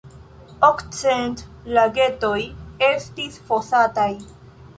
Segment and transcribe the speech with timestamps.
[0.67, 1.43] Okcent
[1.77, 2.33] lagetoj
[2.89, 4.09] estis fosataj.